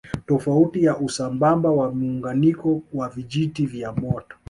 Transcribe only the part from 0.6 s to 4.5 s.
na usambamba wa muunganiko wa vijiti vya moto